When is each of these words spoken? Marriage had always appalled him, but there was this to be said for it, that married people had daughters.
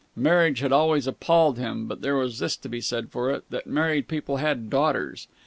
Marriage 0.15 0.61
had 0.61 0.71
always 0.71 1.05
appalled 1.05 1.59
him, 1.59 1.85
but 1.85 2.01
there 2.01 2.15
was 2.15 2.39
this 2.39 2.57
to 2.57 2.67
be 2.67 2.81
said 2.81 3.11
for 3.11 3.29
it, 3.29 3.43
that 3.51 3.67
married 3.67 4.07
people 4.07 4.37
had 4.37 4.67
daughters. 4.67 5.27